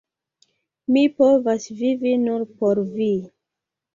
Mi 0.95 1.01
povas 1.19 1.67
vivi 1.81 2.15
nur 2.23 2.47
por 2.63 2.83
vi! 2.97 3.13